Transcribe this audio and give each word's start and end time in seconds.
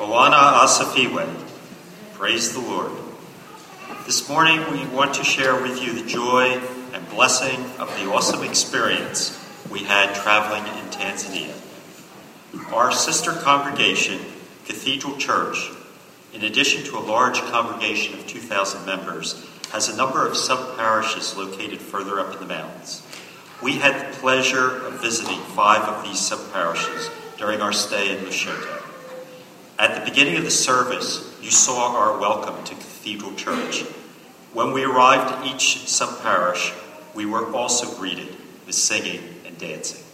Bwana 0.00 0.62
Asifiwe. 0.62 1.28
Praise 2.14 2.54
the 2.54 2.60
Lord. 2.60 2.90
This 4.06 4.26
morning 4.30 4.58
we 4.72 4.86
want 4.86 5.12
to 5.16 5.24
share 5.24 5.60
with 5.60 5.82
you 5.82 5.92
the 5.92 6.08
joy 6.08 6.58
and 6.94 7.10
blessing 7.10 7.62
of 7.78 7.94
the 7.98 8.10
awesome 8.10 8.42
experience 8.42 9.38
we 9.70 9.80
had 9.80 10.14
traveling 10.14 10.62
in 10.62 10.86
Tanzania. 10.86 11.54
Our 12.72 12.92
sister 12.92 13.32
congregation, 13.32 14.20
Cathedral 14.64 15.18
Church, 15.18 15.70
in 16.32 16.44
addition 16.44 16.82
to 16.84 16.96
a 16.96 17.04
large 17.04 17.38
congregation 17.52 18.18
of 18.18 18.26
2,000 18.26 18.86
members, 18.86 19.46
has 19.70 19.90
a 19.90 19.96
number 19.98 20.26
of 20.26 20.34
sub 20.34 20.78
parishes 20.78 21.36
located 21.36 21.78
further 21.78 22.18
up 22.18 22.32
in 22.32 22.40
the 22.40 22.46
mountains. 22.46 23.06
We 23.62 23.72
had 23.72 24.00
the 24.00 24.16
pleasure 24.16 24.78
of 24.86 25.02
visiting 25.02 25.40
five 25.54 25.82
of 25.82 26.04
these 26.04 26.18
sub 26.18 26.40
parishes 26.54 27.10
during 27.36 27.60
our 27.60 27.74
stay 27.74 28.16
in 28.16 28.24
Lushoto. 28.24 28.79
At 29.80 29.94
the 29.94 30.10
beginning 30.10 30.36
of 30.36 30.44
the 30.44 30.50
service, 30.50 31.34
you 31.40 31.50
saw 31.50 31.96
our 31.96 32.20
welcome 32.20 32.62
to 32.64 32.74
Cathedral 32.74 33.34
Church. 33.34 33.80
When 34.52 34.72
we 34.72 34.84
arrived 34.84 35.32
at 35.32 35.46
each 35.46 35.88
sub 35.88 36.20
parish, 36.20 36.70
we 37.14 37.24
were 37.24 37.50
also 37.54 37.96
greeted 37.96 38.28
with 38.66 38.74
singing 38.74 39.22
and 39.46 39.56
dancing. 39.56 40.04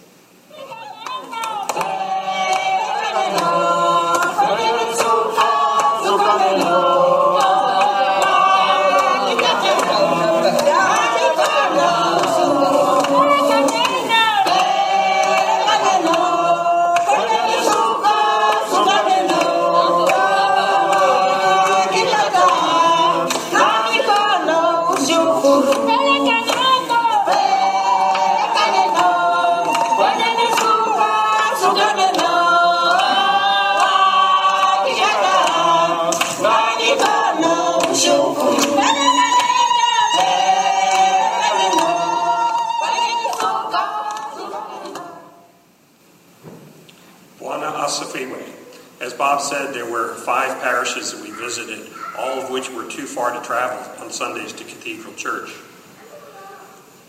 As 49.07 49.15
Bob 49.15 49.41
said, 49.41 49.73
there 49.73 49.89
were 49.89 50.15
five 50.15 50.61
parishes 50.61 51.13
that 51.13 51.23
we 51.23 51.31
visited, 51.31 51.87
all 52.19 52.41
of 52.41 52.51
which 52.51 52.69
were 52.71 52.91
too 52.91 53.07
far 53.07 53.33
to 53.39 53.47
travel 53.47 53.79
on 54.03 54.11
Sundays 54.11 54.53
to 54.55 54.65
Cathedral 54.65 55.15
Church. 55.15 55.51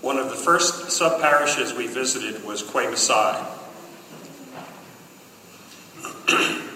One 0.01 0.19
of 0.19 0.29
the 0.29 0.35
first 0.35 0.91
sub 0.91 1.19
parishes 1.19 1.73
we 1.73 1.87
visited 1.87 2.43
was 2.45 2.61
Kwemashai. 2.61 3.56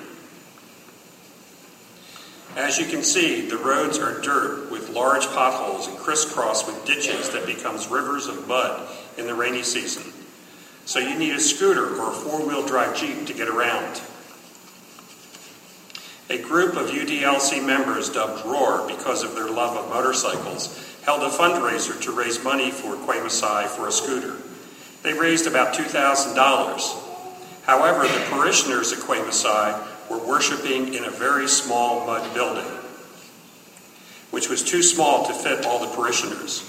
As 2.55 2.77
you 2.77 2.85
can 2.85 3.03
see, 3.03 3.49
the 3.49 3.57
roads 3.57 3.97
are 3.97 4.21
dirt 4.21 4.71
with 4.71 4.89
large 4.89 5.25
potholes 5.27 5.87
and 5.87 5.97
crisscrossed 5.97 6.67
with 6.67 6.85
ditches 6.85 7.29
that 7.29 7.45
becomes 7.45 7.87
rivers 7.87 8.27
of 8.27 8.47
mud 8.47 8.87
in 9.17 9.27
the 9.27 9.33
rainy 9.33 9.63
season. 9.63 10.13
So 10.85 10.99
you 10.99 11.17
need 11.17 11.33
a 11.33 11.39
scooter 11.39 11.95
or 11.97 12.09
a 12.09 12.13
four-wheel 12.13 12.65
drive 12.65 12.95
Jeep 12.95 13.25
to 13.27 13.33
get 13.33 13.47
around. 13.47 14.01
A 16.29 16.37
group 16.37 16.75
of 16.75 16.89
UDLC 16.89 17.65
members 17.65 18.09
dubbed 18.09 18.45
ROAR 18.45 18.87
because 18.87 19.23
of 19.23 19.35
their 19.35 19.49
love 19.49 19.75
of 19.75 19.89
motorcycles 19.89 20.97
held 21.03 21.23
a 21.23 21.29
fundraiser 21.29 21.99
to 22.01 22.11
raise 22.11 22.43
money 22.43 22.71
for 22.71 22.95
Kwemashai 22.95 23.67
for 23.67 23.87
a 23.87 23.91
scooter. 23.91 24.37
They 25.03 25.13
raised 25.13 25.47
about 25.47 25.73
$2,000. 25.73 27.10
However, 27.63 28.07
the 28.07 28.25
parishioners 28.29 28.91
at 28.91 28.99
Kwemashai 28.99 30.09
were 30.09 30.17
worshiping 30.17 30.93
in 30.93 31.05
a 31.05 31.11
very 31.11 31.47
small 31.47 32.05
mud 32.05 32.33
building, 32.33 32.69
which 34.31 34.49
was 34.49 34.63
too 34.63 34.81
small 34.81 35.25
to 35.27 35.33
fit 35.33 35.65
all 35.65 35.79
the 35.79 35.95
parishioners. 35.95 36.61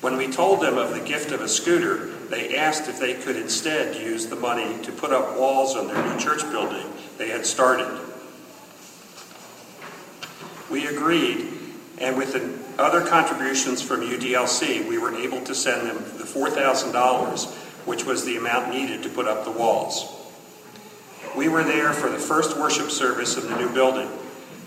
When 0.00 0.16
we 0.16 0.30
told 0.30 0.60
them 0.60 0.76
of 0.76 0.92
the 0.92 1.00
gift 1.00 1.32
of 1.32 1.40
a 1.40 1.48
scooter, 1.48 2.08
they 2.28 2.56
asked 2.56 2.88
if 2.88 2.98
they 2.98 3.14
could 3.14 3.36
instead 3.36 3.96
use 3.96 4.26
the 4.26 4.36
money 4.36 4.76
to 4.82 4.92
put 4.92 5.12
up 5.12 5.38
walls 5.38 5.76
on 5.76 5.86
their 5.86 6.02
new 6.06 6.18
church 6.18 6.42
building 6.50 6.92
they 7.16 7.28
had 7.28 7.46
started. 7.46 8.00
We 10.70 10.86
agreed, 10.86 11.52
and 11.98 12.18
with 12.18 12.32
the 12.32 12.82
other 12.82 13.06
contributions 13.06 13.80
from 13.80 14.00
UDLC, 14.00 14.86
we 14.88 14.98
were 14.98 15.14
able 15.14 15.40
to 15.42 15.54
send 15.54 15.88
them 15.88 16.04
the 16.18 16.24
$4,000, 16.24 17.54
which 17.86 18.04
was 18.04 18.24
the 18.24 18.36
amount 18.36 18.70
needed 18.74 19.02
to 19.04 19.08
put 19.08 19.28
up 19.28 19.44
the 19.44 19.50
walls. 19.50 20.13
We 21.36 21.48
were 21.48 21.64
there 21.64 21.92
for 21.92 22.08
the 22.08 22.18
first 22.18 22.56
worship 22.56 22.90
service 22.90 23.36
of 23.36 23.48
the 23.48 23.56
new 23.56 23.68
building. 23.70 24.08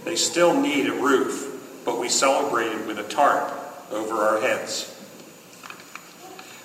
They 0.04 0.18
still 0.18 0.60
need 0.60 0.88
a 0.88 0.94
roof, 0.94 1.82
but 1.86 1.98
we 1.98 2.10
celebrated 2.10 2.86
with 2.86 3.00
a 3.00 3.04
tarp 3.04 3.54
over 3.92 4.16
our 4.16 4.42
heads. 4.42 4.94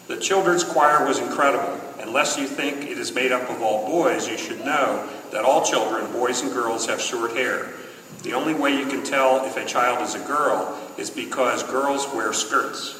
The 0.09 0.17
children's 0.17 0.65
choir 0.65 1.07
was 1.07 1.21
incredible. 1.21 1.81
Unless 2.01 2.37
you 2.37 2.47
think 2.47 2.83
it 2.91 2.99
is 2.99 3.15
made 3.15 3.31
up 3.31 3.49
of 3.49 3.63
all 3.63 3.87
boys, 3.87 4.29
you 4.29 4.37
should 4.37 4.65
know 4.65 5.09
that 5.31 5.45
all 5.45 5.65
children, 5.65 6.11
boys 6.13 6.43
and 6.43 6.53
girls, 6.53 6.87
have 6.87 7.01
short 7.01 7.37
hair. 7.37 7.73
The 8.25 8.35
only 8.35 8.55
way 8.55 8.77
you 8.77 8.87
can 8.87 9.05
tell 9.05 9.45
if 9.47 9.57
a 9.57 9.65
child 9.65 10.03
is 10.03 10.17
a 10.17 10.27
girl 10.27 10.79
is 10.99 11.11
because 11.11 11.63
girls 11.63 12.13
wear 12.13 12.33
skirts. 12.33 12.99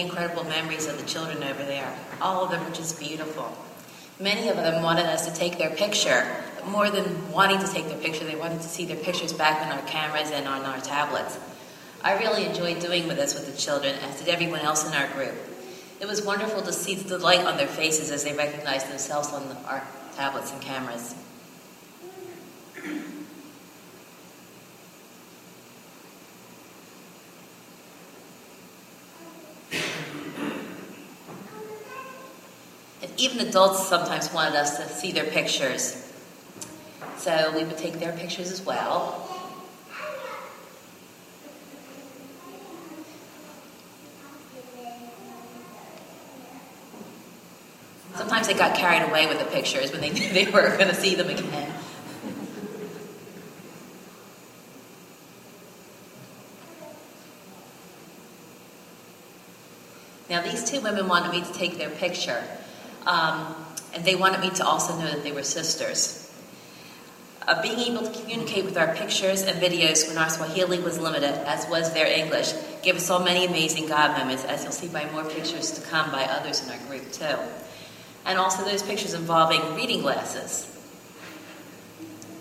Incredible 0.00 0.44
memories 0.44 0.86
of 0.86 0.98
the 0.98 1.06
children 1.06 1.42
over 1.42 1.62
there. 1.64 1.96
All 2.20 2.44
of 2.44 2.50
them 2.50 2.64
are 2.66 2.74
just 2.74 2.98
beautiful. 2.98 3.56
Many 4.18 4.48
of 4.48 4.56
them 4.56 4.82
wanted 4.82 5.06
us 5.06 5.26
to 5.26 5.34
take 5.34 5.58
their 5.58 5.70
picture. 5.70 6.26
More 6.66 6.90
than 6.90 7.30
wanting 7.30 7.58
to 7.58 7.66
take 7.66 7.88
their 7.88 7.98
picture, 7.98 8.24
they 8.24 8.34
wanted 8.34 8.62
to 8.62 8.68
see 8.68 8.86
their 8.86 8.96
pictures 8.96 9.32
back 9.32 9.64
on 9.64 9.72
our 9.72 9.86
cameras 9.86 10.30
and 10.30 10.48
on 10.48 10.62
our 10.62 10.80
tablets. 10.80 11.38
I 12.02 12.18
really 12.18 12.46
enjoyed 12.46 12.80
doing 12.80 13.08
with 13.08 13.16
this 13.16 13.34
with 13.34 13.52
the 13.52 13.60
children, 13.60 13.94
as 13.96 14.18
did 14.18 14.28
everyone 14.28 14.60
else 14.60 14.86
in 14.86 14.94
our 14.94 15.08
group. 15.08 15.34
It 16.00 16.06
was 16.06 16.22
wonderful 16.22 16.62
to 16.62 16.72
see 16.72 16.94
the 16.94 17.08
delight 17.08 17.40
on 17.40 17.56
their 17.56 17.66
faces 17.66 18.10
as 18.10 18.24
they 18.24 18.34
recognized 18.34 18.88
themselves 18.88 19.32
on 19.32 19.48
the, 19.48 19.54
our 19.66 19.82
tablets 20.14 20.52
and 20.52 20.60
cameras. 20.60 21.14
Even 33.18 33.46
adults 33.46 33.86
sometimes 33.86 34.32
wanted 34.32 34.56
us 34.56 34.76
to 34.78 34.88
see 34.88 35.12
their 35.12 35.24
pictures. 35.24 36.02
So 37.16 37.52
we 37.56 37.64
would 37.64 37.78
take 37.78 37.98
their 37.98 38.12
pictures 38.12 38.50
as 38.52 38.62
well. 38.64 39.22
Sometimes 48.14 48.46
they 48.46 48.54
got 48.54 48.74
carried 48.74 49.08
away 49.08 49.26
with 49.26 49.38
the 49.38 49.44
pictures 49.44 49.92
when 49.92 50.00
they 50.00 50.10
knew 50.12 50.28
they 50.32 50.46
were 50.46 50.76
going 50.76 50.88
to 50.88 50.94
see 50.94 51.14
them 51.14 51.28
again. 51.28 51.72
Now, 60.28 60.42
these 60.42 60.68
two 60.68 60.80
women 60.80 61.06
wanted 61.08 61.30
me 61.30 61.40
to 61.42 61.52
take 61.52 61.78
their 61.78 61.90
picture, 61.90 62.42
um, 63.06 63.54
and 63.94 64.04
they 64.04 64.14
wanted 64.14 64.40
me 64.40 64.50
to 64.50 64.64
also 64.64 64.96
know 64.98 65.06
that 65.06 65.22
they 65.22 65.32
were 65.32 65.42
sisters. 65.42 66.22
Uh, 67.48 67.62
being 67.62 67.78
able 67.78 68.02
to 68.04 68.20
communicate 68.20 68.64
with 68.64 68.76
our 68.76 68.92
pictures 68.96 69.42
and 69.42 69.62
videos 69.62 70.08
when 70.08 70.18
our 70.18 70.28
Swahili 70.28 70.80
was 70.80 70.98
limited, 70.98 71.30
as 71.46 71.68
was 71.70 71.94
their 71.94 72.06
English, 72.06 72.52
gave 72.82 72.96
us 72.96 73.06
so 73.06 73.20
many 73.20 73.46
amazing 73.46 73.86
God 73.86 74.18
moments, 74.18 74.44
as 74.44 74.64
you'll 74.64 74.72
see 74.72 74.88
by 74.88 75.08
more 75.12 75.24
pictures 75.24 75.70
to 75.72 75.80
come 75.82 76.10
by 76.10 76.24
others 76.24 76.64
in 76.64 76.72
our 76.72 76.78
group, 76.88 77.12
too. 77.12 77.38
And 78.24 78.36
also 78.38 78.64
those 78.64 78.82
pictures 78.82 79.14
involving 79.14 79.76
reading 79.76 80.02
glasses. 80.02 80.72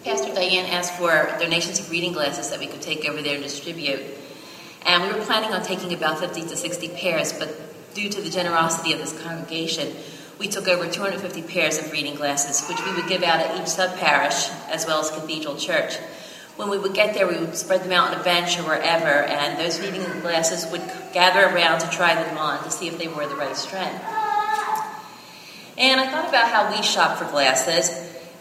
Pastor 0.04 0.34
Diane 0.34 0.66
asked 0.66 0.94
for 0.94 1.28
donations 1.40 1.80
of 1.80 1.92
reading 1.92 2.14
glasses 2.14 2.50
that 2.50 2.60
we 2.60 2.66
could 2.66 2.82
take 2.82 3.08
over 3.08 3.22
there 3.22 3.36
and 3.36 3.44
distribute. 3.44 4.02
And 4.88 5.04
we 5.04 5.20
were 5.20 5.26
planning 5.26 5.52
on 5.52 5.64
taking 5.64 5.94
about 5.94 6.20
50 6.20 6.42
to 6.42 6.56
60 6.56 6.90
pairs, 6.90 7.32
but 7.34 7.50
due 7.94 8.10
to 8.10 8.22
the 8.22 8.30
generosity 8.30 8.94
of 8.94 9.00
this 9.00 9.20
congregation, 9.22 9.96
we 10.40 10.48
took 10.48 10.68
over 10.68 10.88
250 10.88 11.42
pairs 11.44 11.78
of 11.80 11.92
reading 11.92 12.16
glasses, 12.16 12.68
which 12.68 12.84
we 12.86 12.94
would 12.94 13.08
give 13.08 13.24
out 13.24 13.40
at 13.40 13.62
each 13.62 13.68
sub 13.68 13.98
parish 13.98 14.50
as 14.70 14.86
well 14.86 15.00
as 15.00 15.10
Cathedral 15.10 15.56
Church. 15.56 15.96
When 16.58 16.70
we 16.70 16.78
would 16.78 16.94
get 16.94 17.14
there, 17.14 17.28
we 17.28 17.38
would 17.38 17.56
spread 17.56 17.84
them 17.84 17.92
out 17.92 18.14
on 18.14 18.20
a 18.20 18.24
bench 18.24 18.58
or 18.60 18.64
wherever, 18.64 19.24
and 19.24 19.60
those 19.60 19.80
reading 19.80 20.02
glasses 20.22 20.70
would 20.72 20.84
gather 21.14 21.46
around 21.46 21.80
to 21.82 21.90
try 21.90 22.16
them 22.16 22.38
on 22.38 22.64
to 22.64 22.72
see 22.72 22.88
if 22.88 22.98
they 22.98 23.08
were 23.08 23.28
the 23.28 23.36
right 23.36 23.56
strength. 23.56 24.04
And 25.78 26.00
I 26.00 26.10
thought 26.10 26.30
about 26.30 26.50
how 26.50 26.76
we 26.76 26.82
shop 26.82 27.18
for 27.18 27.26
glasses, 27.26 27.90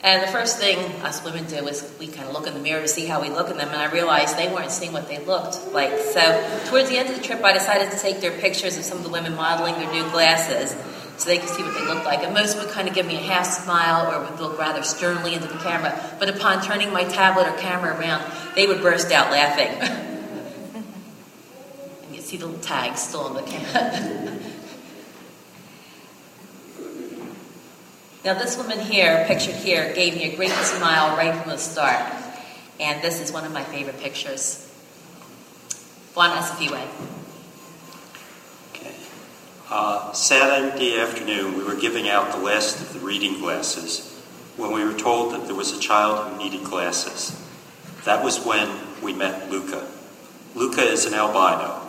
and 0.04 0.22
the 0.22 0.28
first 0.28 0.58
thing 0.58 0.78
us 1.02 1.24
women 1.24 1.46
do 1.46 1.66
is 1.66 1.92
we 1.98 2.06
kind 2.06 2.28
of 2.28 2.34
look 2.34 2.46
in 2.46 2.54
the 2.54 2.60
mirror 2.60 2.82
to 2.82 2.88
see 2.88 3.06
how 3.06 3.20
we 3.20 3.30
look 3.30 3.50
in 3.50 3.56
them, 3.56 3.68
and 3.68 3.78
I 3.78 3.90
realized 3.90 4.36
they 4.36 4.52
weren't 4.52 4.70
seeing 4.70 4.92
what 4.92 5.08
they 5.08 5.18
looked 5.18 5.72
like. 5.72 5.98
So, 5.98 6.20
towards 6.66 6.90
the 6.90 6.98
end 6.98 7.08
of 7.08 7.16
the 7.16 7.22
trip, 7.22 7.42
I 7.42 7.52
decided 7.52 7.90
to 7.90 7.98
take 7.98 8.20
their 8.20 8.38
pictures 8.38 8.76
of 8.76 8.84
some 8.84 8.98
of 8.98 9.04
the 9.04 9.10
women 9.10 9.34
modeling 9.34 9.74
their 9.74 9.90
new 9.90 10.08
glasses 10.10 10.76
so 11.16 11.30
they 11.30 11.38
could 11.38 11.48
see 11.48 11.62
what 11.62 11.74
they 11.74 11.86
looked 11.86 12.04
like. 12.04 12.22
And 12.22 12.34
most 12.34 12.58
would 12.58 12.68
kind 12.70 12.88
of 12.88 12.94
give 12.94 13.06
me 13.06 13.16
a 13.16 13.20
half 13.20 13.46
smile 13.46 14.12
or 14.12 14.20
would 14.28 14.40
look 14.40 14.58
rather 14.58 14.82
sternly 14.82 15.34
into 15.34 15.46
the 15.48 15.58
camera. 15.58 15.98
But 16.18 16.28
upon 16.28 16.62
turning 16.62 16.92
my 16.92 17.04
tablet 17.04 17.46
or 17.46 17.56
camera 17.58 17.98
around, 17.98 18.24
they 18.54 18.66
would 18.66 18.82
burst 18.82 19.12
out 19.12 19.30
laughing. 19.30 19.68
and 22.04 22.14
you 22.14 22.20
see 22.20 22.36
the 22.36 22.52
tag 22.58 22.98
still 22.98 23.20
on 23.20 23.34
the 23.34 23.42
camera. 23.42 23.92
now, 28.24 28.34
this 28.34 28.56
woman 28.56 28.80
here, 28.80 29.24
pictured 29.26 29.54
here, 29.54 29.92
gave 29.94 30.14
me 30.14 30.32
a 30.32 30.36
great 30.36 30.50
smile 30.50 31.16
right 31.16 31.34
from 31.34 31.50
the 31.50 31.58
start. 31.58 32.02
And 32.80 33.00
this 33.02 33.20
is 33.20 33.30
one 33.32 33.44
of 33.44 33.52
my 33.52 33.62
favorite 33.62 34.00
pictures. 34.00 34.68
Bwana 36.14 36.36
Asifiwe. 36.36 36.80
Uh, 39.70 40.12
Saturday 40.12 40.98
afternoon, 40.98 41.56
we 41.56 41.64
were 41.64 41.74
giving 41.74 42.06
out 42.06 42.30
the 42.32 42.38
last 42.38 42.82
of 42.82 42.92
the 42.92 42.98
reading 42.98 43.38
glasses 43.38 44.12
when 44.58 44.72
we 44.72 44.84
were 44.84 44.92
told 44.92 45.32
that 45.32 45.46
there 45.46 45.54
was 45.54 45.72
a 45.72 45.80
child 45.80 46.30
who 46.30 46.38
needed 46.38 46.62
glasses. 46.64 47.34
That 48.04 48.22
was 48.22 48.44
when 48.44 48.68
we 49.02 49.14
met 49.14 49.50
Luca. 49.50 49.86
Luca 50.54 50.82
is 50.82 51.06
an 51.06 51.14
albino. 51.14 51.80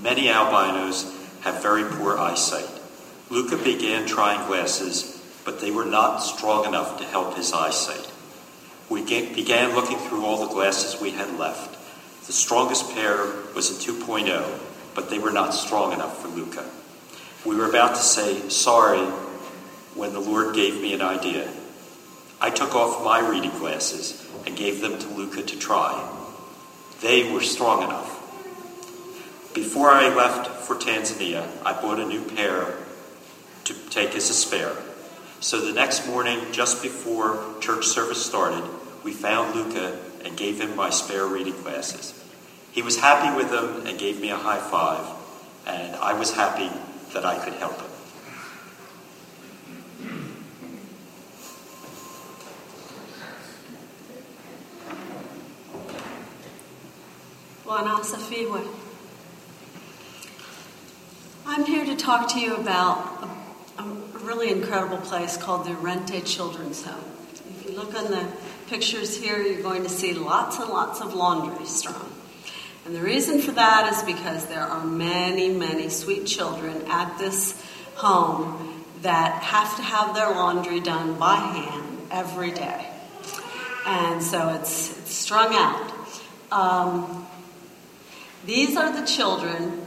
Many 0.00 0.30
albinos 0.30 1.14
have 1.42 1.62
very 1.62 1.84
poor 1.84 2.16
eyesight. 2.16 2.80
Luca 3.28 3.58
began 3.58 4.06
trying 4.06 4.46
glasses, 4.46 5.22
but 5.44 5.60
they 5.60 5.70
were 5.70 5.84
not 5.84 6.20
strong 6.20 6.64
enough 6.64 6.96
to 6.98 7.04
help 7.04 7.36
his 7.36 7.52
eyesight. 7.52 8.10
We 8.88 9.04
ga- 9.04 9.34
began 9.34 9.74
looking 9.74 9.98
through 9.98 10.24
all 10.24 10.46
the 10.46 10.54
glasses 10.54 10.98
we 10.98 11.10
had 11.10 11.38
left. 11.38 11.76
The 12.26 12.32
strongest 12.32 12.94
pair 12.94 13.18
was 13.54 13.70
a 13.70 13.92
2.0, 13.92 14.58
but 14.94 15.10
they 15.10 15.18
were 15.18 15.30
not 15.30 15.52
strong 15.52 15.92
enough 15.92 16.22
for 16.22 16.28
Luca. 16.28 16.64
We 17.44 17.56
were 17.56 17.68
about 17.68 17.96
to 17.96 18.02
say 18.02 18.48
sorry 18.50 19.04
when 19.96 20.12
the 20.12 20.20
Lord 20.20 20.54
gave 20.54 20.80
me 20.80 20.94
an 20.94 21.02
idea. 21.02 21.50
I 22.40 22.50
took 22.50 22.76
off 22.76 23.04
my 23.04 23.18
reading 23.18 23.50
glasses 23.58 24.24
and 24.46 24.56
gave 24.56 24.80
them 24.80 24.96
to 24.98 25.08
Luca 25.08 25.42
to 25.42 25.58
try. 25.58 26.08
They 27.00 27.32
were 27.32 27.40
strong 27.40 27.82
enough. 27.82 28.20
Before 29.54 29.90
I 29.90 30.14
left 30.14 30.48
for 30.64 30.76
Tanzania, 30.76 31.48
I 31.66 31.72
bought 31.72 31.98
a 31.98 32.06
new 32.06 32.22
pair 32.22 32.76
to 33.64 33.74
take 33.90 34.14
as 34.14 34.30
a 34.30 34.34
spare. 34.34 34.76
So 35.40 35.60
the 35.66 35.72
next 35.72 36.06
morning, 36.06 36.38
just 36.52 36.80
before 36.80 37.44
church 37.60 37.86
service 37.86 38.24
started, 38.24 38.62
we 39.02 39.12
found 39.12 39.56
Luca 39.56 39.98
and 40.24 40.36
gave 40.36 40.60
him 40.60 40.76
my 40.76 40.90
spare 40.90 41.26
reading 41.26 41.60
glasses. 41.62 42.14
He 42.70 42.82
was 42.82 43.00
happy 43.00 43.36
with 43.36 43.50
them 43.50 43.84
and 43.84 43.98
gave 43.98 44.20
me 44.20 44.30
a 44.30 44.36
high 44.36 44.60
five, 44.60 45.04
and 45.66 45.96
I 45.96 46.12
was 46.12 46.34
happy 46.34 46.70
that 47.12 47.24
I 47.24 47.38
could 47.44 47.54
help 47.54 47.78
Asifiwe. 58.02 58.66
I'm 61.46 61.64
here 61.64 61.84
to 61.84 61.94
talk 61.94 62.28
to 62.30 62.40
you 62.40 62.56
about 62.56 63.28
a, 63.78 63.82
a 63.82 63.84
really 64.24 64.50
incredible 64.50 64.98
place 64.98 65.36
called 65.36 65.66
the 65.66 65.70
Irente 65.70 66.26
Children's 66.26 66.84
Home. 66.84 67.04
If 67.32 67.66
you 67.66 67.76
look 67.76 67.94
on 67.94 68.10
the 68.10 68.26
pictures 68.68 69.16
here, 69.16 69.40
you're 69.40 69.62
going 69.62 69.84
to 69.84 69.88
see 69.88 70.14
lots 70.14 70.58
and 70.58 70.68
lots 70.68 71.00
of 71.00 71.14
laundry 71.14 71.64
strewn. 71.66 72.11
And 72.84 72.96
the 72.96 73.00
reason 73.00 73.40
for 73.40 73.52
that 73.52 73.92
is 73.92 74.02
because 74.02 74.46
there 74.46 74.62
are 74.62 74.84
many, 74.84 75.50
many 75.50 75.88
sweet 75.88 76.26
children 76.26 76.82
at 76.88 77.16
this 77.18 77.60
home 77.94 78.84
that 79.02 79.42
have 79.42 79.76
to 79.76 79.82
have 79.82 80.14
their 80.14 80.30
laundry 80.30 80.80
done 80.80 81.18
by 81.18 81.36
hand 81.36 81.98
every 82.10 82.50
day. 82.50 82.88
And 83.86 84.22
so 84.22 84.48
it's, 84.50 84.96
it's 84.98 85.14
strung 85.14 85.54
out. 85.54 85.92
Um, 86.50 87.26
these 88.44 88.76
are 88.76 88.92
the 88.92 89.06
children 89.06 89.80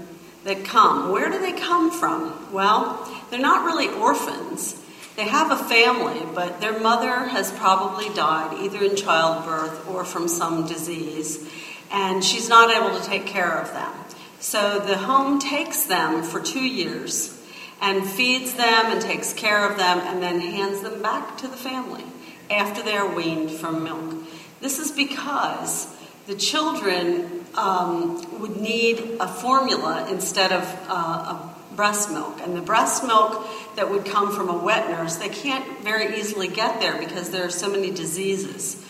that 0.45 0.63
come. 0.63 1.11
Where 1.11 1.29
do 1.29 1.39
they 1.39 1.53
come 1.53 1.91
from? 1.91 2.53
Well, 2.53 3.09
they're 3.29 3.39
not 3.39 3.65
really 3.65 3.89
orphans. 3.89 4.81
They 5.15 5.23
have 5.27 5.51
a 5.51 5.55
family, 5.55 6.21
but 6.33 6.61
their 6.61 6.79
mother 6.79 7.25
has 7.25 7.51
probably 7.51 8.09
died 8.13 8.57
either 8.59 8.83
in 8.83 8.95
childbirth 8.95 9.87
or 9.87 10.03
from 10.03 10.27
some 10.27 10.67
disease, 10.67 11.49
and 11.91 12.23
she's 12.23 12.49
not 12.49 12.69
able 12.75 12.97
to 12.99 13.05
take 13.05 13.25
care 13.25 13.59
of 13.59 13.71
them. 13.73 13.91
So 14.39 14.79
the 14.79 14.97
home 14.97 15.39
takes 15.39 15.83
them 15.83 16.23
for 16.23 16.39
two 16.39 16.63
years 16.63 17.41
and 17.81 18.07
feeds 18.07 18.53
them 18.53 18.85
and 18.87 19.01
takes 19.01 19.33
care 19.33 19.69
of 19.69 19.77
them 19.77 19.99
and 19.99 20.21
then 20.21 20.39
hands 20.39 20.81
them 20.81 21.01
back 21.01 21.37
to 21.39 21.47
the 21.47 21.57
family 21.57 22.03
after 22.49 22.83
they 22.83 22.95
are 22.95 23.13
weaned 23.13 23.51
from 23.51 23.83
milk. 23.83 24.15
This 24.61 24.79
is 24.79 24.91
because 24.91 25.93
the 26.27 26.35
children 26.35 27.45
um, 27.55 28.39
would 28.39 28.57
need 28.57 29.17
a 29.19 29.27
formula 29.27 30.07
instead 30.09 30.51
of 30.51 30.63
uh, 30.89 30.93
a 30.93 31.55
breast 31.75 32.11
milk. 32.11 32.39
And 32.41 32.55
the 32.55 32.61
breast 32.61 33.03
milk 33.03 33.47
that 33.75 33.89
would 33.89 34.05
come 34.05 34.33
from 34.33 34.49
a 34.49 34.57
wet 34.57 34.89
nurse, 34.89 35.17
they 35.17 35.29
can't 35.29 35.81
very 35.81 36.17
easily 36.19 36.47
get 36.47 36.79
there 36.79 36.97
because 36.97 37.29
there 37.31 37.45
are 37.45 37.51
so 37.51 37.69
many 37.69 37.91
diseases. 37.91 38.84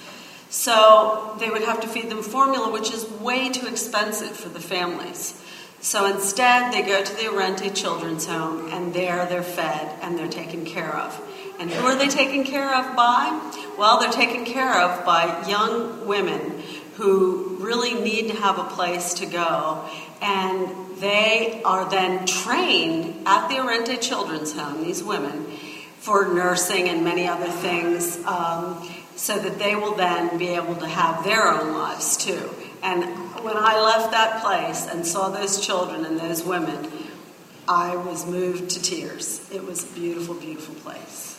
So 0.55 1.35
they 1.37 1.49
would 1.49 1.63
have 1.63 1.81
to 1.81 1.87
feed 1.87 2.09
them 2.09 2.23
formula, 2.23 2.71
which 2.71 2.89
is 2.93 3.03
way 3.19 3.49
too 3.49 3.67
expensive 3.67 4.37
for 4.37 4.47
the 4.47 4.61
families. 4.61 5.39
So 5.81 6.05
instead, 6.05 6.73
they 6.73 6.81
go 6.81 7.03
to 7.03 7.13
the 7.13 7.23
Irente 7.23 7.75
Children's 7.75 8.25
Home, 8.25 8.71
and 8.71 8.93
there 8.93 9.25
they're 9.25 9.43
fed 9.43 9.99
and 10.01 10.17
they're 10.17 10.29
taken 10.29 10.65
care 10.65 10.95
of. 10.95 11.21
And 11.59 11.69
who 11.69 11.85
are 11.85 11.97
they 11.97 12.07
taken 12.07 12.45
care 12.45 12.73
of 12.73 12.95
by? 12.95 13.37
Well, 13.77 13.99
they're 13.99 14.09
taken 14.09 14.45
care 14.45 14.81
of 14.81 15.05
by 15.05 15.45
young 15.45 16.07
women 16.07 16.63
who 16.93 17.57
really 17.59 17.93
need 17.93 18.29
to 18.29 18.35
have 18.37 18.57
a 18.57 18.63
place 18.63 19.15
to 19.15 19.25
go. 19.25 19.83
And 20.21 20.97
they 20.99 21.61
are 21.65 21.89
then 21.89 22.25
trained 22.25 23.27
at 23.27 23.49
the 23.49 23.55
Irente 23.55 24.01
Children's 24.01 24.53
Home, 24.53 24.81
these 24.81 25.03
women, 25.03 25.47
for 25.99 26.33
nursing 26.33 26.87
and 26.87 27.03
many 27.03 27.27
other 27.27 27.51
things, 27.51 28.23
um, 28.25 28.87
so 29.15 29.39
that 29.39 29.59
they 29.59 29.75
will 29.75 29.95
then 29.95 30.37
be 30.37 30.49
able 30.49 30.75
to 30.75 30.87
have 30.87 31.23
their 31.23 31.47
own 31.47 31.73
lives 31.73 32.17
too. 32.17 32.49
And 32.83 33.03
when 33.43 33.57
I 33.57 33.79
left 33.79 34.11
that 34.11 34.43
place 34.43 34.87
and 34.87 35.05
saw 35.05 35.29
those 35.29 35.59
children 35.59 36.05
and 36.05 36.19
those 36.19 36.43
women, 36.43 36.91
I 37.67 37.95
was 37.95 38.25
moved 38.25 38.69
to 38.71 38.81
tears. 38.81 39.49
It 39.51 39.63
was 39.65 39.83
a 39.83 39.95
beautiful, 39.95 40.35
beautiful 40.35 40.75
place. 40.75 41.34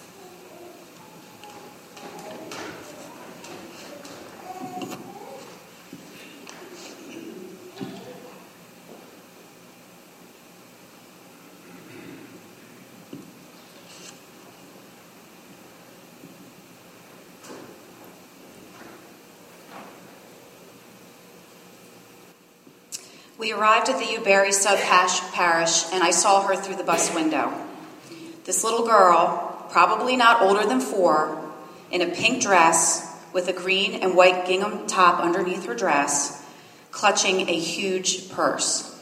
We 23.38 23.52
arrived 23.52 23.90
at 23.90 23.98
the 23.98 24.06
Uberry 24.06 24.50
sub 24.50 24.78
parish, 24.78 25.84
and 25.92 26.02
I 26.02 26.10
saw 26.10 26.46
her 26.46 26.56
through 26.56 26.76
the 26.76 26.84
bus 26.84 27.14
window. 27.14 27.52
This 28.44 28.64
little 28.64 28.86
girl, 28.86 29.66
probably 29.70 30.16
not 30.16 30.40
older 30.40 30.66
than 30.66 30.80
four, 30.80 31.42
in 31.90 32.00
a 32.00 32.06
pink 32.06 32.40
dress 32.40 33.14
with 33.34 33.48
a 33.48 33.52
green 33.52 34.02
and 34.02 34.16
white 34.16 34.46
gingham 34.46 34.86
top 34.86 35.20
underneath 35.20 35.66
her 35.66 35.74
dress, 35.74 36.42
clutching 36.90 37.46
a 37.50 37.58
huge 37.58 38.30
purse. 38.30 38.98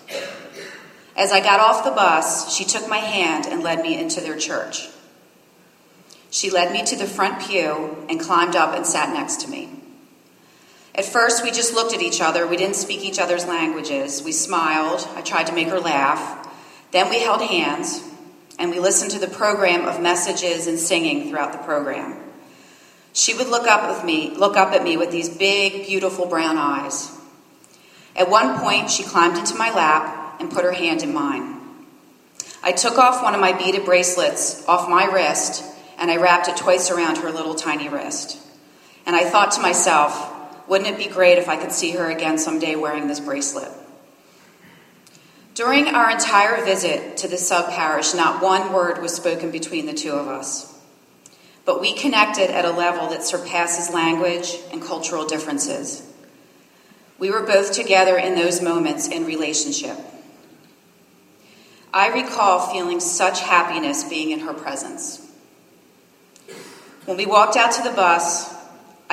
As 1.16 1.30
I 1.30 1.38
got 1.38 1.60
off 1.60 1.84
the 1.84 1.92
bus, 1.92 2.52
she 2.52 2.64
took 2.64 2.88
my 2.88 2.98
hand 2.98 3.46
and 3.46 3.62
led 3.62 3.82
me 3.82 3.96
into 3.96 4.20
their 4.20 4.36
church. 4.36 4.88
She 6.30 6.50
led 6.50 6.72
me 6.72 6.84
to 6.86 6.96
the 6.96 7.06
front 7.06 7.40
pew 7.40 8.04
and 8.08 8.18
climbed 8.18 8.56
up 8.56 8.74
and 8.74 8.84
sat 8.84 9.14
next 9.14 9.42
to 9.42 9.48
me. 9.48 9.83
At 10.94 11.04
first, 11.04 11.42
we 11.42 11.50
just 11.50 11.74
looked 11.74 11.92
at 11.92 12.02
each 12.02 12.20
other. 12.20 12.46
We 12.46 12.56
didn't 12.56 12.76
speak 12.76 13.04
each 13.04 13.18
other's 13.18 13.46
languages. 13.46 14.22
We 14.22 14.32
smiled. 14.32 15.06
I 15.16 15.22
tried 15.22 15.48
to 15.48 15.52
make 15.52 15.68
her 15.68 15.80
laugh. 15.80 16.48
Then 16.92 17.10
we 17.10 17.20
held 17.20 17.42
hands 17.42 18.00
and 18.58 18.70
we 18.70 18.78
listened 18.78 19.10
to 19.10 19.18
the 19.18 19.26
program 19.26 19.86
of 19.88 20.00
messages 20.00 20.68
and 20.68 20.78
singing 20.78 21.28
throughout 21.28 21.52
the 21.52 21.58
program. 21.58 22.16
She 23.12 23.34
would 23.34 23.48
look 23.48 23.66
up 23.66 23.88
with 23.88 24.04
me, 24.04 24.30
look 24.36 24.56
up 24.56 24.72
at 24.72 24.84
me 24.84 24.96
with 24.96 25.10
these 25.10 25.28
big, 25.28 25.86
beautiful 25.86 26.26
brown 26.26 26.56
eyes. 26.56 27.10
At 28.14 28.30
one 28.30 28.60
point, 28.60 28.90
she 28.90 29.02
climbed 29.02 29.36
into 29.36 29.56
my 29.56 29.74
lap 29.74 30.40
and 30.40 30.50
put 30.50 30.64
her 30.64 30.72
hand 30.72 31.02
in 31.02 31.12
mine. 31.12 31.60
I 32.62 32.72
took 32.72 32.98
off 32.98 33.22
one 33.22 33.34
of 33.34 33.40
my 33.40 33.52
beaded 33.52 33.84
bracelets 33.84 34.64
off 34.66 34.88
my 34.88 35.06
wrist 35.06 35.64
and 35.98 36.10
I 36.10 36.16
wrapped 36.16 36.48
it 36.48 36.56
twice 36.56 36.90
around 36.90 37.18
her 37.18 37.30
little 37.30 37.54
tiny 37.54 37.88
wrist. 37.88 38.38
And 39.06 39.14
I 39.14 39.28
thought 39.28 39.52
to 39.52 39.60
myself, 39.60 40.33
wouldn't 40.68 40.90
it 40.90 40.98
be 40.98 41.12
great 41.12 41.38
if 41.38 41.48
I 41.48 41.56
could 41.56 41.72
see 41.72 41.92
her 41.92 42.10
again 42.10 42.38
someday 42.38 42.76
wearing 42.76 43.06
this 43.06 43.20
bracelet? 43.20 43.70
During 45.54 45.88
our 45.88 46.10
entire 46.10 46.64
visit 46.64 47.18
to 47.18 47.28
the 47.28 47.36
sub 47.36 47.70
parish, 47.70 48.14
not 48.14 48.42
one 48.42 48.72
word 48.72 49.00
was 49.00 49.14
spoken 49.14 49.50
between 49.50 49.86
the 49.86 49.94
two 49.94 50.12
of 50.12 50.26
us. 50.26 50.72
But 51.64 51.80
we 51.80 51.94
connected 51.94 52.50
at 52.50 52.64
a 52.64 52.70
level 52.70 53.08
that 53.10 53.24
surpasses 53.24 53.94
language 53.94 54.56
and 54.72 54.82
cultural 54.82 55.26
differences. 55.26 56.10
We 57.18 57.30
were 57.30 57.42
both 57.42 57.72
together 57.72 58.18
in 58.18 58.34
those 58.34 58.60
moments 58.60 59.08
in 59.08 59.24
relationship. 59.24 59.96
I 61.92 62.08
recall 62.08 62.72
feeling 62.72 62.98
such 62.98 63.40
happiness 63.40 64.02
being 64.02 64.32
in 64.32 64.40
her 64.40 64.52
presence. 64.52 65.20
When 67.04 67.16
we 67.16 67.26
walked 67.26 67.56
out 67.56 67.70
to 67.72 67.82
the 67.82 67.92
bus, 67.92 68.52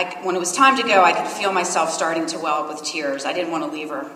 I, 0.01 0.25
when 0.25 0.36
it 0.36 0.39
was 0.39 0.51
time 0.51 0.75
to 0.77 0.84
go, 0.84 1.03
I 1.03 1.13
could 1.13 1.27
feel 1.27 1.53
myself 1.53 1.91
starting 1.91 2.25
to 2.27 2.39
well 2.39 2.63
up 2.63 2.70
with 2.70 2.84
tears. 2.84 3.25
I 3.25 3.34
didn't 3.34 3.51
want 3.51 3.63
to 3.63 3.72
leave 3.72 3.89
her. 3.89 4.10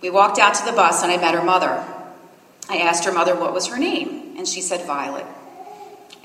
We 0.00 0.10
walked 0.10 0.38
out 0.38 0.54
to 0.54 0.64
the 0.64 0.72
bus 0.72 1.02
and 1.02 1.12
I 1.12 1.16
met 1.16 1.34
her 1.34 1.42
mother. 1.42 1.84
I 2.68 2.78
asked 2.78 3.04
her 3.04 3.12
mother 3.12 3.34
what 3.34 3.52
was 3.52 3.68
her 3.68 3.78
name, 3.78 4.34
and 4.36 4.46
she 4.46 4.60
said 4.60 4.86
Violet. 4.86 5.26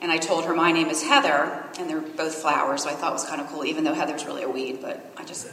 And 0.01 0.11
I 0.11 0.17
told 0.17 0.45
her 0.45 0.55
my 0.55 0.71
name 0.71 0.87
is 0.87 1.03
Heather, 1.03 1.65
and 1.77 1.87
they're 1.87 2.01
both 2.01 2.33
flowers, 2.33 2.83
so 2.83 2.89
I 2.89 2.93
thought 2.93 3.11
it 3.11 3.13
was 3.13 3.25
kind 3.25 3.39
of 3.39 3.47
cool, 3.47 3.63
even 3.63 3.83
though 3.83 3.93
Heather's 3.93 4.25
really 4.25 4.41
a 4.41 4.49
weed, 4.49 4.79
but 4.81 5.05
I 5.17 5.23
just. 5.23 5.47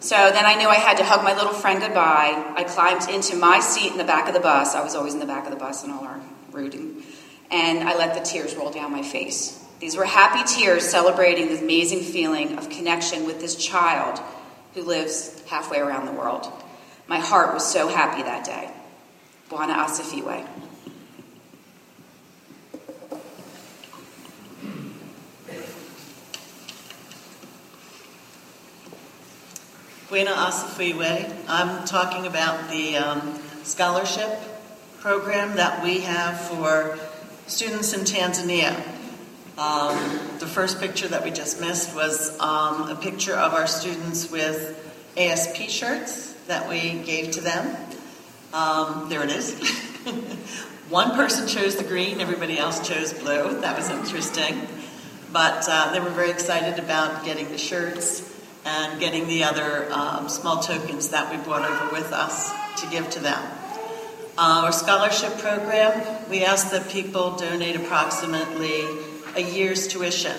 So 0.00 0.14
then 0.14 0.44
I 0.46 0.54
knew 0.54 0.68
I 0.68 0.76
had 0.76 0.98
to 0.98 1.04
hug 1.04 1.24
my 1.24 1.34
little 1.34 1.52
friend 1.52 1.80
goodbye. 1.80 2.52
I 2.56 2.62
climbed 2.62 3.10
into 3.10 3.34
my 3.34 3.58
seat 3.58 3.90
in 3.90 3.98
the 3.98 4.04
back 4.04 4.28
of 4.28 4.34
the 4.34 4.40
bus. 4.40 4.76
I 4.76 4.84
was 4.84 4.94
always 4.94 5.14
in 5.14 5.18
the 5.18 5.26
back 5.26 5.44
of 5.46 5.50
the 5.50 5.58
bus 5.58 5.82
in 5.82 5.90
all 5.90 6.04
our 6.04 6.20
rooting. 6.52 7.02
And 7.50 7.88
I 7.88 7.96
let 7.96 8.14
the 8.14 8.20
tears 8.20 8.54
roll 8.54 8.70
down 8.70 8.92
my 8.92 9.02
face. 9.02 9.57
These 9.80 9.96
were 9.96 10.04
happy 10.04 10.42
tears 10.44 10.82
celebrating 10.84 11.48
the 11.48 11.58
amazing 11.58 12.00
feeling 12.00 12.58
of 12.58 12.68
connection 12.68 13.26
with 13.26 13.40
this 13.40 13.54
child 13.54 14.20
who 14.74 14.82
lives 14.82 15.40
halfway 15.48 15.78
around 15.78 16.06
the 16.06 16.12
world. 16.12 16.50
My 17.06 17.20
heart 17.20 17.54
was 17.54 17.64
so 17.64 17.88
happy 17.88 18.22
that 18.22 18.44
day. 18.44 18.70
Bwana 19.48 19.76
Asifiwe. 19.76 20.46
Bwana 30.10 30.34
Asifiwe. 30.34 31.32
I'm 31.48 31.84
talking 31.86 32.26
about 32.26 32.68
the 32.68 32.96
um, 32.96 33.38
scholarship 33.62 34.40
program 35.00 35.54
that 35.56 35.84
we 35.84 36.00
have 36.00 36.40
for 36.40 36.98
students 37.46 37.92
in 37.92 38.00
Tanzania. 38.00 38.97
Um, 39.58 40.38
the 40.38 40.46
first 40.46 40.78
picture 40.78 41.08
that 41.08 41.24
we 41.24 41.32
just 41.32 41.60
missed 41.60 41.92
was 41.92 42.38
um, 42.38 42.88
a 42.90 42.94
picture 42.94 43.34
of 43.34 43.54
our 43.54 43.66
students 43.66 44.30
with 44.30 44.78
ASP 45.16 45.68
shirts 45.68 46.32
that 46.46 46.68
we 46.68 47.00
gave 47.00 47.32
to 47.32 47.40
them. 47.40 47.76
Um, 48.54 49.08
there 49.08 49.24
it 49.24 49.30
is. 49.30 49.58
One 50.90 51.10
person 51.16 51.48
chose 51.48 51.74
the 51.74 51.82
green, 51.82 52.20
everybody 52.20 52.56
else 52.56 52.86
chose 52.86 53.12
blue. 53.12 53.60
That 53.60 53.76
was 53.76 53.90
interesting. 53.90 54.64
But 55.32 55.66
uh, 55.68 55.90
they 55.90 55.98
were 55.98 56.10
very 56.10 56.30
excited 56.30 56.78
about 56.78 57.24
getting 57.24 57.48
the 57.48 57.58
shirts 57.58 58.22
and 58.64 59.00
getting 59.00 59.26
the 59.26 59.42
other 59.42 59.92
um, 59.92 60.28
small 60.28 60.62
tokens 60.62 61.08
that 61.08 61.36
we 61.36 61.42
brought 61.42 61.68
over 61.68 61.92
with 61.92 62.12
us 62.12 62.52
to 62.80 62.88
give 62.90 63.10
to 63.10 63.18
them. 63.18 63.42
Uh, 64.38 64.62
our 64.66 64.72
scholarship 64.72 65.36
program, 65.38 66.30
we 66.30 66.44
ask 66.44 66.70
that 66.70 66.88
people 66.90 67.36
donate 67.36 67.74
approximately 67.74 68.86
a 69.38 69.42
year's 69.42 69.86
tuition. 69.86 70.36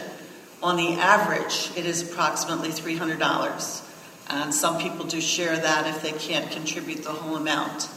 On 0.61 0.75
the 0.75 0.91
average, 0.93 1.71
it 1.77 1.85
is 1.85 2.11
approximately 2.11 2.69
$300. 2.69 3.85
And 4.29 4.53
some 4.53 4.77
people 4.77 5.05
do 5.05 5.21
share 5.21 5.55
that 5.55 5.87
if 5.87 6.01
they 6.01 6.11
can't 6.11 6.51
contribute 6.51 7.03
the 7.03 7.11
whole 7.11 7.37
amount. 7.37 7.89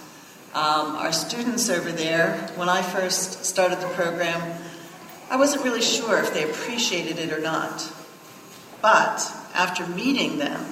Um, 0.55 0.97
our 0.97 1.13
students 1.13 1.69
over 1.69 1.91
there, 1.91 2.37
when 2.55 2.69
I 2.69 2.83
first 2.83 3.45
started 3.45 3.81
the 3.81 3.89
program, 3.89 4.61
I 5.29 5.37
wasn't 5.37 5.65
really 5.65 5.83
sure 5.83 6.21
if 6.21 6.33
they 6.33 6.49
appreciated 6.49 7.19
it 7.19 7.33
or 7.33 7.41
not. 7.41 7.91
But 8.81 9.21
after 9.55 9.87
meeting 9.87 10.39
them, 10.39 10.65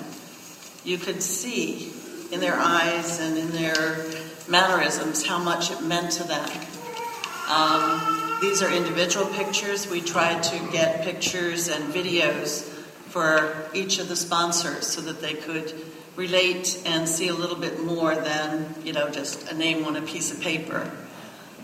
you 0.85 0.97
could 0.97 1.23
see 1.23 1.93
in 2.31 2.39
their 2.41 2.55
eyes 2.57 3.19
and 3.21 3.37
in 3.37 3.51
their 3.51 4.05
mannerisms 4.49 5.27
how 5.27 5.39
much 5.39 5.73
it 5.73 5.83
meant 5.83 6.13
to 6.13 6.25
them. 6.25 6.49
Um, 7.49 8.20
these 8.40 8.62
are 8.62 8.70
individual 8.70 9.26
pictures. 9.26 9.88
We 9.88 10.00
tried 10.00 10.42
to 10.44 10.59
get 10.73 11.02
pictures 11.02 11.68
and 11.68 11.92
videos 11.92 12.62
for 13.11 13.68
each 13.75 13.99
of 13.99 14.09
the 14.09 14.16
sponsors 14.16 14.87
so 14.87 15.00
that 15.02 15.20
they 15.20 15.35
could 15.35 15.75
relate 16.16 16.80
and 16.87 17.09
see 17.09 17.28
a 17.28 17.35
little 17.35 17.56
bit 17.56 17.85
more 17.85 18.14
than 18.14 18.75
you 18.85 18.92
know 18.92 19.11
just 19.11 19.50
a 19.50 19.54
name 19.54 19.85
on 19.85 19.97
a 19.97 20.02
piece 20.02 20.32
of 20.32 20.40
paper. 20.40 20.90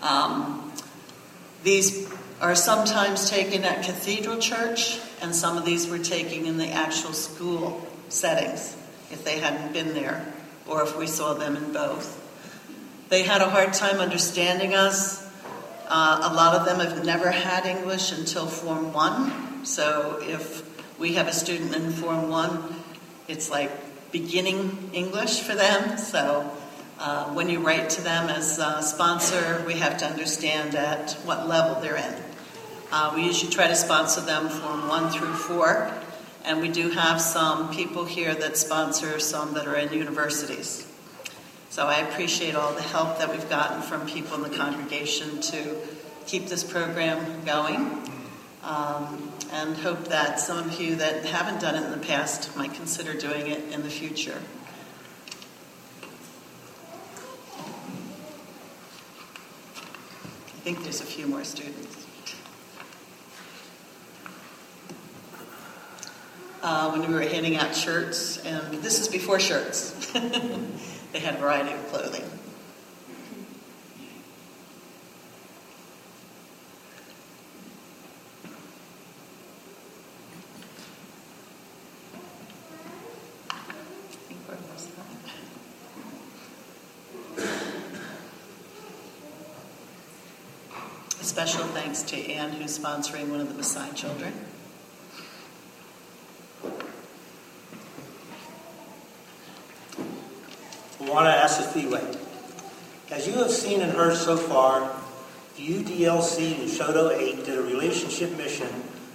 Um, 0.02 0.72
these 1.62 2.12
are 2.40 2.54
sometimes 2.54 3.30
taken 3.30 3.64
at 3.64 3.84
Cathedral 3.84 4.38
Church, 4.38 5.00
and 5.22 5.34
some 5.34 5.56
of 5.56 5.64
these 5.64 5.88
were 5.88 5.98
taken 5.98 6.46
in 6.46 6.58
the 6.58 6.68
actual 6.68 7.12
school 7.12 7.86
settings 8.08 8.76
if 9.10 9.24
they 9.24 9.38
hadn't 9.38 9.72
been 9.72 9.94
there, 9.94 10.32
or 10.66 10.82
if 10.82 10.96
we 10.96 11.06
saw 11.06 11.32
them 11.34 11.56
in 11.56 11.72
both. 11.72 12.22
They 13.08 13.22
had 13.22 13.40
a 13.40 13.48
hard 13.48 13.72
time 13.72 13.98
understanding 13.98 14.74
us. 14.74 15.25
Uh, 15.88 16.30
a 16.32 16.34
lot 16.34 16.56
of 16.56 16.66
them 16.66 16.80
have 16.80 17.04
never 17.04 17.30
had 17.30 17.64
English 17.64 18.10
until 18.10 18.46
Form 18.46 18.92
1, 18.92 19.64
so 19.64 20.18
if 20.20 20.64
we 20.98 21.14
have 21.14 21.28
a 21.28 21.32
student 21.32 21.76
in 21.76 21.92
Form 21.92 22.28
1, 22.28 22.74
it's 23.28 23.50
like 23.50 23.70
beginning 24.10 24.90
English 24.92 25.40
for 25.40 25.54
them. 25.54 25.96
So 25.96 26.50
uh, 26.98 27.26
when 27.34 27.48
you 27.48 27.60
write 27.60 27.90
to 27.90 28.02
them 28.02 28.28
as 28.28 28.58
a 28.58 28.82
sponsor, 28.82 29.62
we 29.64 29.74
have 29.74 29.96
to 29.98 30.06
understand 30.06 30.74
at 30.74 31.12
what 31.24 31.46
level 31.46 31.80
they're 31.80 31.96
in. 31.96 32.14
Uh, 32.90 33.12
we 33.14 33.24
usually 33.24 33.52
try 33.52 33.68
to 33.68 33.76
sponsor 33.76 34.22
them 34.22 34.48
Form 34.48 34.88
one 34.88 35.10
through 35.10 35.34
four, 35.34 35.92
and 36.44 36.60
we 36.60 36.68
do 36.68 36.90
have 36.90 37.20
some 37.20 37.70
people 37.72 38.04
here 38.04 38.34
that 38.34 38.56
sponsor 38.56 39.20
some 39.20 39.54
that 39.54 39.68
are 39.68 39.76
in 39.76 39.92
universities. 39.92 40.84
So 41.76 41.84
I 41.86 41.96
appreciate 41.96 42.54
all 42.54 42.72
the 42.72 42.80
help 42.80 43.18
that 43.18 43.30
we've 43.30 43.50
gotten 43.50 43.82
from 43.82 44.06
people 44.06 44.34
in 44.34 44.42
the 44.50 44.56
congregation 44.56 45.42
to 45.42 45.76
keep 46.24 46.46
this 46.46 46.64
program 46.64 47.44
going. 47.44 48.10
Um, 48.62 49.30
and 49.52 49.76
hope 49.76 50.08
that 50.08 50.40
some 50.40 50.56
of 50.56 50.80
you 50.80 50.96
that 50.96 51.26
haven't 51.26 51.60
done 51.60 51.74
it 51.74 51.84
in 51.84 51.90
the 51.90 51.98
past 52.06 52.56
might 52.56 52.72
consider 52.72 53.12
doing 53.12 53.48
it 53.48 53.62
in 53.74 53.82
the 53.82 53.90
future. 53.90 54.40
I 60.46 60.60
think 60.64 60.82
there's 60.82 61.02
a 61.02 61.04
few 61.04 61.26
more 61.26 61.44
students. 61.44 62.05
Uh, 66.68 66.90
when 66.90 67.06
we 67.06 67.14
were 67.14 67.20
handing 67.20 67.56
out 67.56 67.72
shirts, 67.76 68.38
and 68.38 68.82
this 68.82 68.98
is 68.98 69.06
before 69.06 69.38
shirts, 69.38 69.92
they 71.12 71.20
had 71.20 71.36
a 71.36 71.38
variety 71.38 71.72
of 71.72 71.86
clothing. 71.86 72.24
Special 91.20 91.62
thanks 91.66 92.02
to 92.02 92.16
Anne, 92.32 92.50
who's 92.50 92.76
sponsoring 92.76 93.28
one 93.28 93.40
of 93.40 93.46
the 93.46 93.54
Messiah 93.54 93.94
children. 93.94 94.32
As 103.16 103.25
you 103.36 103.42
have 103.42 103.52
seen 103.52 103.82
and 103.82 103.92
heard 103.92 104.16
so 104.16 104.34
far, 104.34 104.90
UDLC 105.58 106.54
Lushoto 106.54 107.14
8 107.14 107.44
did 107.44 107.58
a 107.58 107.60
relationship 107.60 108.34
mission 108.34 108.66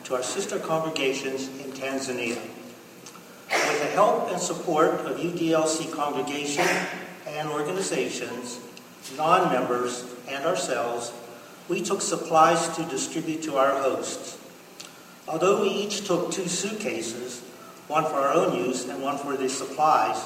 to 0.03 0.13
our 0.13 0.21
sister 0.21 0.59
congregations 0.59 1.47
in 1.65 1.71
Tanzania. 1.71 2.39
With 3.49 3.79
the 3.79 3.87
help 3.95 4.31
and 4.31 4.39
support 4.39 4.91
of 5.07 5.17
UDLC 5.17 5.91
congregation 5.91 6.67
and 7.25 7.49
organizations, 7.49 8.59
non-members, 9.17 10.05
and 10.29 10.45
ourselves, 10.45 11.11
we 11.67 11.81
took 11.81 11.99
supplies 11.99 12.69
to 12.75 12.83
distribute 12.83 13.41
to 13.41 13.57
our 13.57 13.81
hosts. 13.81 14.37
Although 15.27 15.63
we 15.63 15.69
each 15.69 16.05
took 16.05 16.31
two 16.31 16.47
suitcases, 16.47 17.39
one 17.87 18.03
for 18.03 18.17
our 18.17 18.35
own 18.35 18.55
use 18.55 18.87
and 18.87 19.01
one 19.01 19.17
for 19.17 19.35
the 19.35 19.49
supplies, 19.49 20.23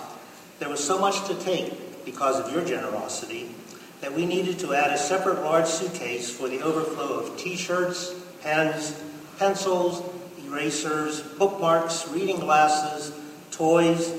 there 0.60 0.68
was 0.68 0.84
so 0.84 1.00
much 1.00 1.26
to 1.30 1.36
take 1.36 2.04
because 2.04 2.42
of 2.42 2.52
your 2.52 2.66
generosity 2.66 3.56
that 4.02 4.14
we 4.14 4.26
needed 4.26 4.60
to 4.60 4.74
add 4.74 4.92
a 4.92 4.98
separate 4.98 5.42
large 5.42 5.66
suitcase 5.66 6.30
for 6.30 6.48
the 6.48 6.62
overflow 6.62 7.20
of 7.20 7.38
t-shirts, 7.38 8.14
pens, 8.42 9.02
pencils, 9.38 10.04
erasers, 10.46 11.22
bookmarks, 11.22 12.08
reading 12.10 12.40
glasses, 12.40 13.12
toys, 13.52 14.14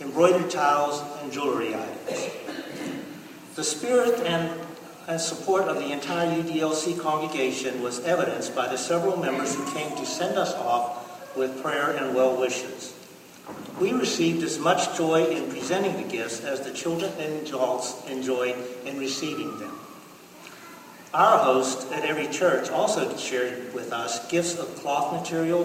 embroidered 0.00 0.50
towels, 0.50 1.02
and 1.22 1.32
jewelry 1.32 1.74
items. 1.74 2.30
The 3.54 3.64
spirit 3.64 4.20
and, 4.20 4.58
and 5.08 5.20
support 5.20 5.64
of 5.64 5.76
the 5.76 5.92
entire 5.92 6.42
UDLC 6.42 7.00
congregation 7.00 7.82
was 7.82 8.00
evidenced 8.00 8.54
by 8.54 8.68
the 8.68 8.78
several 8.78 9.16
members 9.16 9.54
who 9.54 9.70
came 9.72 9.94
to 9.96 10.06
send 10.06 10.38
us 10.38 10.54
off 10.54 11.36
with 11.36 11.62
prayer 11.62 11.90
and 11.90 12.14
well 12.14 12.38
wishes. 12.38 12.94
We 13.82 13.92
received 13.92 14.44
as 14.44 14.60
much 14.60 14.96
joy 14.96 15.24
in 15.24 15.50
presenting 15.50 15.96
the 15.96 16.08
gifts 16.08 16.44
as 16.44 16.60
the 16.60 16.70
children 16.72 17.10
and 17.18 17.44
adults 17.44 18.00
enjoyed 18.08 18.54
in 18.86 18.96
receiving 18.96 19.58
them. 19.58 19.76
Our 21.12 21.38
host 21.38 21.90
at 21.90 22.04
every 22.04 22.28
church 22.28 22.70
also 22.70 23.16
shared 23.16 23.74
with 23.74 23.92
us 23.92 24.24
gifts 24.28 24.56
of 24.56 24.72
cloth 24.76 25.12
material, 25.12 25.64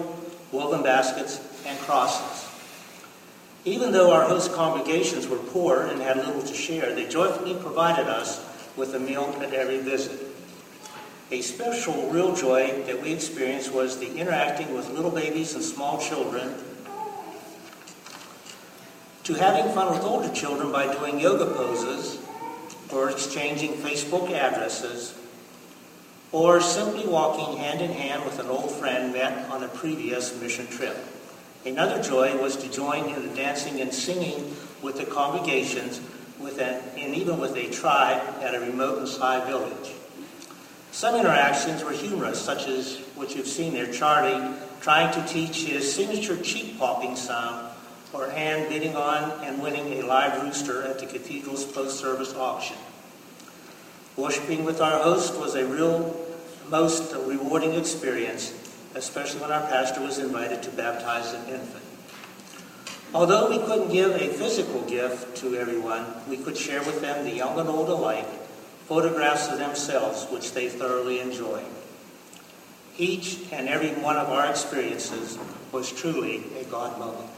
woven 0.50 0.82
baskets, 0.82 1.40
and 1.64 1.78
crosses. 1.78 2.50
Even 3.64 3.92
though 3.92 4.12
our 4.12 4.24
host 4.24 4.52
congregations 4.52 5.28
were 5.28 5.38
poor 5.38 5.82
and 5.82 6.02
had 6.02 6.16
little 6.16 6.42
to 6.42 6.54
share, 6.54 6.92
they 6.96 7.06
joyfully 7.06 7.54
provided 7.54 8.08
us 8.08 8.44
with 8.76 8.96
a 8.96 8.98
meal 8.98 9.32
at 9.40 9.52
every 9.52 9.78
visit. 9.78 10.20
A 11.30 11.40
special 11.40 12.10
real 12.10 12.34
joy 12.34 12.82
that 12.82 13.00
we 13.00 13.12
experienced 13.12 13.72
was 13.72 14.00
the 14.00 14.12
interacting 14.16 14.74
with 14.74 14.90
little 14.90 15.12
babies 15.12 15.54
and 15.54 15.62
small 15.62 16.00
children, 16.00 16.52
to 19.28 19.34
having 19.34 19.70
fun 19.74 19.92
with 19.92 20.02
older 20.04 20.30
children 20.30 20.72
by 20.72 20.90
doing 20.90 21.20
yoga 21.20 21.44
poses, 21.44 22.18
or 22.90 23.10
exchanging 23.10 23.74
Facebook 23.74 24.32
addresses, 24.32 25.12
or 26.32 26.62
simply 26.62 27.06
walking 27.06 27.58
hand 27.58 27.82
in 27.82 27.90
hand 27.90 28.24
with 28.24 28.38
an 28.38 28.46
old 28.46 28.70
friend 28.70 29.12
met 29.12 29.46
on 29.50 29.62
a 29.62 29.68
previous 29.68 30.34
mission 30.40 30.66
trip. 30.68 30.96
Another 31.66 32.02
joy 32.02 32.40
was 32.40 32.56
to 32.56 32.72
join 32.72 33.04
in 33.14 33.28
the 33.28 33.34
dancing 33.34 33.82
and 33.82 33.92
singing 33.92 34.56
with 34.80 34.96
the 34.96 35.04
congregations 35.04 36.00
with 36.40 36.58
an, 36.58 36.82
and 36.96 37.14
even 37.14 37.38
with 37.38 37.54
a 37.54 37.68
tribe 37.68 38.22
at 38.40 38.54
a 38.54 38.60
remote 38.60 39.02
Maasai 39.02 39.46
village. 39.46 39.92
Some 40.90 41.14
interactions 41.14 41.84
were 41.84 41.92
humorous, 41.92 42.40
such 42.40 42.66
as 42.66 42.96
what 43.14 43.36
you've 43.36 43.46
seen 43.46 43.74
there, 43.74 43.92
Charlie 43.92 44.54
trying 44.80 45.12
to 45.12 45.28
teach 45.30 45.64
his 45.64 45.94
signature 45.94 46.40
cheek 46.40 46.78
popping 46.78 47.14
sound, 47.14 47.67
or 48.12 48.30
Anne 48.30 48.68
bidding 48.68 48.96
on 48.96 49.44
and 49.44 49.62
winning 49.62 50.00
a 50.00 50.06
live 50.06 50.42
rooster 50.42 50.82
at 50.84 50.98
the 50.98 51.06
cathedral's 51.06 51.64
post-service 51.64 52.34
auction. 52.34 52.76
Worshipping 54.16 54.64
with 54.64 54.80
our 54.80 55.02
host 55.02 55.38
was 55.38 55.54
a 55.54 55.66
real, 55.66 56.16
most 56.70 57.14
rewarding 57.14 57.74
experience, 57.74 58.52
especially 58.94 59.40
when 59.40 59.52
our 59.52 59.66
pastor 59.68 60.00
was 60.00 60.18
invited 60.18 60.62
to 60.64 60.70
baptize 60.70 61.32
an 61.34 61.46
infant. 61.48 61.84
Although 63.14 63.48
we 63.48 63.58
couldn't 63.58 63.90
give 63.90 64.10
a 64.10 64.28
physical 64.28 64.82
gift 64.82 65.36
to 65.38 65.56
everyone, 65.56 66.04
we 66.28 66.36
could 66.36 66.56
share 66.56 66.80
with 66.80 67.00
them, 67.00 67.24
the 67.24 67.34
young 67.34 67.58
and 67.58 67.68
old 67.68 67.88
alike, 67.88 68.28
photographs 68.86 69.48
of 69.48 69.58
themselves 69.58 70.26
which 70.30 70.52
they 70.52 70.68
thoroughly 70.68 71.20
enjoyed. 71.20 71.64
Each 72.98 73.38
and 73.52 73.68
every 73.68 73.90
one 73.90 74.16
of 74.16 74.28
our 74.28 74.50
experiences 74.50 75.38
was 75.72 75.92
truly 75.92 76.44
a 76.60 76.64
God 76.64 76.98
moment. 76.98 77.30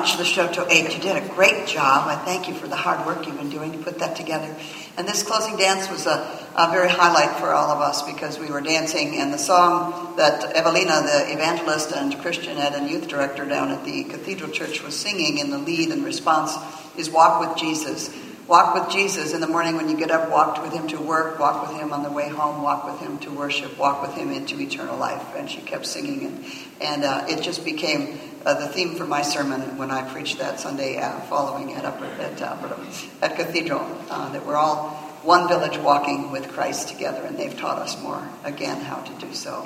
Much, 0.00 0.16
Lushoto 0.16 0.66
8. 0.66 0.94
You 0.94 1.02
did 1.02 1.22
a 1.22 1.28
great 1.34 1.66
job. 1.66 2.08
I 2.08 2.16
thank 2.24 2.48
you 2.48 2.54
for 2.54 2.66
the 2.66 2.76
hard 2.76 3.04
work 3.04 3.26
you've 3.26 3.36
been 3.36 3.50
doing 3.50 3.72
to 3.72 3.78
put 3.78 3.98
that 3.98 4.16
together. 4.16 4.56
And 4.96 5.06
this 5.06 5.22
closing 5.22 5.58
dance 5.58 5.90
was 5.90 6.06
a, 6.06 6.48
a 6.56 6.70
very 6.70 6.88
highlight 6.88 7.38
for 7.38 7.52
all 7.52 7.68
of 7.68 7.82
us 7.82 8.00
because 8.10 8.38
we 8.38 8.46
were 8.46 8.62
dancing, 8.62 9.20
and 9.20 9.30
the 9.30 9.36
song 9.38 10.16
that 10.16 10.56
Evelina, 10.56 11.02
the 11.02 11.30
evangelist 11.34 11.92
and 11.92 12.18
Christian 12.22 12.56
ed 12.56 12.72
and 12.72 12.88
youth 12.88 13.08
director 13.08 13.44
down 13.44 13.70
at 13.70 13.84
the 13.84 14.04
Cathedral 14.04 14.50
Church, 14.50 14.82
was 14.82 14.98
singing 14.98 15.36
in 15.36 15.50
the 15.50 15.58
lead 15.58 15.90
and 15.90 16.02
response 16.02 16.56
is 16.96 17.10
Walk 17.10 17.46
with 17.46 17.58
Jesus. 17.58 18.08
Walk 18.50 18.74
with 18.74 18.92
Jesus 18.92 19.32
in 19.32 19.40
the 19.40 19.46
morning 19.46 19.76
when 19.76 19.88
you 19.88 19.96
get 19.96 20.10
up, 20.10 20.28
walk 20.28 20.60
with 20.60 20.72
him 20.72 20.88
to 20.88 21.00
work, 21.00 21.38
walk 21.38 21.62
with 21.68 21.80
him 21.80 21.92
on 21.92 22.02
the 22.02 22.10
way 22.10 22.28
home, 22.28 22.62
walk 22.62 22.84
with 22.84 22.98
him 22.98 23.16
to 23.20 23.30
worship, 23.30 23.78
walk 23.78 24.02
with 24.02 24.12
him 24.14 24.32
into 24.32 24.60
eternal 24.60 24.96
life. 24.96 25.24
And 25.36 25.48
she 25.48 25.60
kept 25.60 25.86
singing, 25.86 26.26
and, 26.26 26.44
and 26.80 27.04
uh, 27.04 27.26
it 27.28 27.42
just 27.42 27.64
became 27.64 28.18
uh, 28.44 28.54
the 28.54 28.66
theme 28.66 28.96
for 28.96 29.06
my 29.06 29.22
sermon 29.22 29.78
when 29.78 29.92
I 29.92 30.02
preached 30.02 30.38
that 30.38 30.58
Sunday 30.58 30.98
uh, 30.98 31.20
following 31.20 31.70
it 31.70 31.84
up 31.84 32.02
at, 32.02 32.42
uh, 32.42 32.76
at 33.22 33.36
Cathedral, 33.36 33.82
uh, 34.10 34.32
that 34.32 34.44
we're 34.44 34.56
all 34.56 34.88
one 35.22 35.46
village 35.46 35.78
walking 35.78 36.32
with 36.32 36.48
Christ 36.48 36.88
together, 36.88 37.22
and 37.22 37.38
they've 37.38 37.56
taught 37.56 37.78
us 37.78 38.02
more, 38.02 38.28
again, 38.42 38.80
how 38.80 38.96
to 38.96 39.12
do 39.24 39.32
so. 39.32 39.64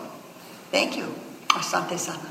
Thank 0.70 0.98
you. 0.98 1.14
Asante 1.48 1.98
sana. 1.98 2.30